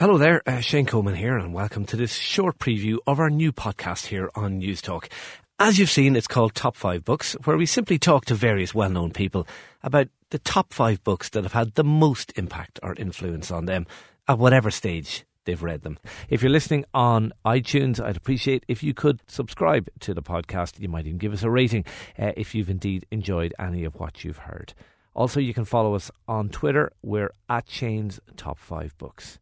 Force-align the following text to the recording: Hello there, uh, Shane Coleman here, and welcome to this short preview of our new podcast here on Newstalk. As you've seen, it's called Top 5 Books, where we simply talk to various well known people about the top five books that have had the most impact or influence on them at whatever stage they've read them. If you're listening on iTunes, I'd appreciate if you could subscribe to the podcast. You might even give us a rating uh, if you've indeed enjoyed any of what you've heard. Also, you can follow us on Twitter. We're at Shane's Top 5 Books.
Hello 0.00 0.16
there, 0.16 0.40
uh, 0.46 0.60
Shane 0.60 0.86
Coleman 0.86 1.14
here, 1.14 1.36
and 1.36 1.52
welcome 1.52 1.84
to 1.84 1.94
this 1.94 2.14
short 2.14 2.56
preview 2.56 2.96
of 3.06 3.20
our 3.20 3.28
new 3.28 3.52
podcast 3.52 4.06
here 4.06 4.30
on 4.34 4.58
Newstalk. 4.58 5.12
As 5.58 5.78
you've 5.78 5.90
seen, 5.90 6.16
it's 6.16 6.26
called 6.26 6.54
Top 6.54 6.74
5 6.74 7.04
Books, 7.04 7.36
where 7.44 7.58
we 7.58 7.66
simply 7.66 7.98
talk 7.98 8.24
to 8.24 8.34
various 8.34 8.74
well 8.74 8.88
known 8.88 9.10
people 9.10 9.46
about 9.82 10.08
the 10.30 10.38
top 10.38 10.72
five 10.72 11.04
books 11.04 11.28
that 11.28 11.42
have 11.42 11.52
had 11.52 11.74
the 11.74 11.84
most 11.84 12.32
impact 12.36 12.80
or 12.82 12.94
influence 12.94 13.50
on 13.50 13.66
them 13.66 13.86
at 14.26 14.38
whatever 14.38 14.70
stage 14.70 15.26
they've 15.44 15.62
read 15.62 15.82
them. 15.82 15.98
If 16.30 16.40
you're 16.40 16.50
listening 16.50 16.86
on 16.94 17.34
iTunes, 17.44 18.02
I'd 18.02 18.16
appreciate 18.16 18.64
if 18.68 18.82
you 18.82 18.94
could 18.94 19.20
subscribe 19.26 19.90
to 20.00 20.14
the 20.14 20.22
podcast. 20.22 20.80
You 20.80 20.88
might 20.88 21.04
even 21.04 21.18
give 21.18 21.34
us 21.34 21.42
a 21.42 21.50
rating 21.50 21.84
uh, 22.18 22.32
if 22.38 22.54
you've 22.54 22.70
indeed 22.70 23.04
enjoyed 23.10 23.52
any 23.58 23.84
of 23.84 23.96
what 23.96 24.24
you've 24.24 24.38
heard. 24.38 24.72
Also, 25.12 25.40
you 25.40 25.52
can 25.52 25.66
follow 25.66 25.94
us 25.94 26.10
on 26.26 26.48
Twitter. 26.48 26.90
We're 27.02 27.34
at 27.50 27.68
Shane's 27.68 28.18
Top 28.38 28.58
5 28.58 28.96
Books. 28.96 29.38